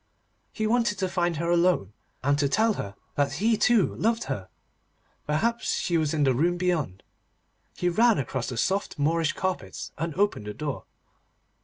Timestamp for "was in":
5.95-6.23